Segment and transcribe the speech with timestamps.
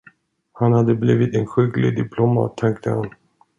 [0.53, 3.09] Hon hade blivit en skicklig diplomat, tänkte han.